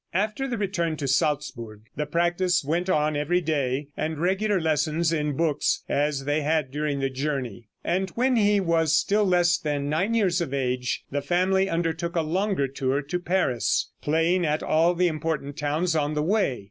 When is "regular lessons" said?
4.17-5.13